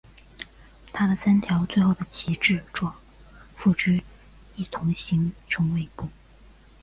[0.91, 2.95] 它的三条最后的旗帜状
[3.55, 4.01] 附肢
[4.55, 6.09] 一同形成尾部。